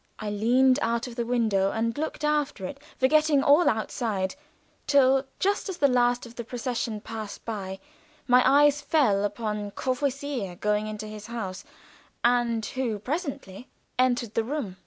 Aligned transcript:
I 0.17 0.31
leaned 0.31 0.79
out 0.81 1.05
of 1.05 1.15
the 1.15 1.27
window 1.27 1.69
and 1.69 1.95
looked 1.95 2.23
after 2.23 2.65
it 2.65 2.79
forgetting 2.97 3.43
all 3.43 3.69
outside, 3.69 4.33
till 4.87 5.25
just 5.37 5.69
as 5.69 5.77
the 5.77 5.87
last 5.87 6.25
of 6.25 6.33
the 6.33 6.43
procession 6.43 7.01
passed 7.01 7.45
by 7.45 7.77
my 8.27 8.41
eyes 8.43 8.81
fell 8.81 9.23
upon 9.23 9.69
Courvoisier 9.69 10.55
going 10.55 10.87
into 10.87 11.05
his 11.05 11.27
house, 11.27 11.63
and 12.23 12.65
who 12.65 12.97
presently 12.97 13.69
entered 13.99 14.33
the 14.33 14.43
room. 14.43 14.77